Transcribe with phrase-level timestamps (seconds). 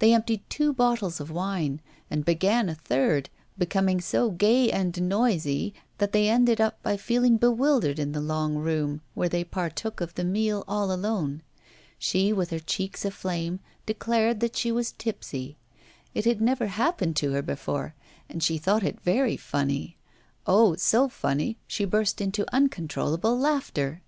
[0.00, 5.74] They emptied two bottles of wine, and began a third, becoming so gay and noisy
[5.98, 10.24] that they ended by feeling bewildered in the long room, where they partook of the
[10.24, 11.40] meal all alone.
[12.00, 15.56] She, with her cheeks aflame, declared that she was tipsy;
[16.14, 17.94] it had never happened to her before,
[18.28, 19.96] and she thought it very funny.
[20.48, 20.74] Oh!
[20.74, 24.02] so funny, and she burst into uncontrollable laughter.